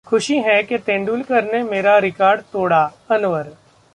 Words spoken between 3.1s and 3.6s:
Anwar